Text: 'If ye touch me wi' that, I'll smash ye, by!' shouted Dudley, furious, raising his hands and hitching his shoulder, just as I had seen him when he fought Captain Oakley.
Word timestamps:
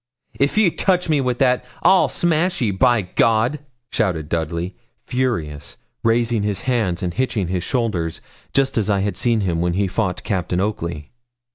'If 0.33 0.57
ye 0.57 0.71
touch 0.71 1.09
me 1.09 1.21
wi' 1.21 1.33
that, 1.33 1.63
I'll 1.83 2.09
smash 2.09 2.59
ye, 2.59 2.71
by!' 2.71 3.07
shouted 3.91 4.29
Dudley, 4.29 4.75
furious, 5.05 5.77
raising 6.03 6.41
his 6.41 6.61
hands 6.61 7.03
and 7.03 7.13
hitching 7.13 7.49
his 7.49 7.63
shoulder, 7.63 8.09
just 8.51 8.79
as 8.79 8.89
I 8.89 9.01
had 9.01 9.15
seen 9.15 9.41
him 9.41 9.61
when 9.61 9.73
he 9.73 9.85
fought 9.87 10.23
Captain 10.23 10.59
Oakley. 10.59 11.11